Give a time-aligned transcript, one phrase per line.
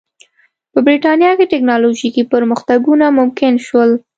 [0.73, 3.91] په برېټانیا کې ټکنالوژیکي پرمختګونه ممکن شول.